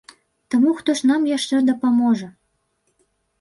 Таму 0.53 0.71
хто 0.77 0.95
ж 1.01 1.09
нам 1.11 1.27
яшчэ 1.33 1.59
дапаможа? 1.69 2.31